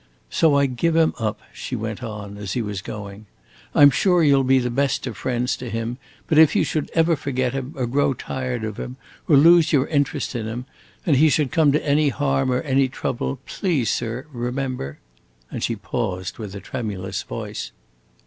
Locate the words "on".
2.01-2.35